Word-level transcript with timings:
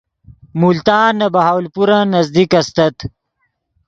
ملتان 0.61 1.11
نے 1.19 1.27
بہاولپورن 1.35 2.05
نزدیک 2.15 2.51
استت 2.59 2.97